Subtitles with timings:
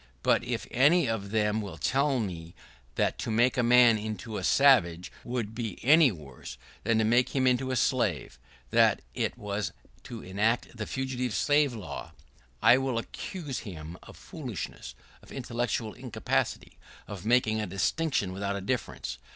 [0.23, 2.55] But if any of them will tell me
[2.95, 6.11] that to make a man into a sausage would be much worse— would be any
[6.11, 8.39] worse— than to make him into a slave—
[8.71, 9.71] than it was
[10.05, 12.13] to enact the Fugitive Slave Law,
[12.63, 18.61] I will accuse him of foolishness, of intellectual incapacity, of making a distinction without a
[18.61, 19.19] difference.